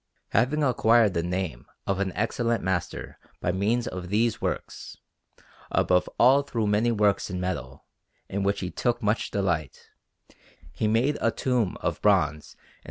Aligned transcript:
Having 0.29 0.63
acquired 0.63 1.13
the 1.13 1.21
name 1.21 1.67
of 1.85 1.99
an 1.99 2.11
excellent 2.15 2.63
master 2.63 3.19
by 3.39 3.51
means 3.51 3.85
of 3.87 4.09
these 4.09 4.41
works, 4.41 4.97
above 5.69 6.09
all 6.17 6.41
through 6.41 6.65
many 6.65 6.91
works 6.91 7.29
in 7.29 7.39
metal, 7.39 7.85
in 8.27 8.41
which 8.41 8.61
he 8.61 8.71
took 8.71 9.03
much 9.03 9.29
delight, 9.29 9.91
he 10.73 10.87
made 10.87 11.19
a 11.21 11.29
tomb 11.29 11.77
of 11.81 12.01
bronze 12.01 12.55
in 12.57 12.59
S. 12.59 12.65